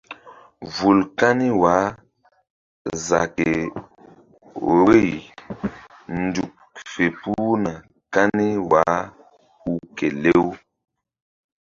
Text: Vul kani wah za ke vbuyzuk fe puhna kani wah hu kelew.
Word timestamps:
Vul 0.75 0.99
kani 1.19 1.47
wah 1.61 1.85
za 3.05 3.19
ke 3.35 3.49
vbuyzuk 4.63 6.53
fe 6.91 7.05
puhna 7.19 7.73
kani 8.13 8.47
wah 8.71 8.99
hu 9.61 9.71
kelew. 9.97 10.45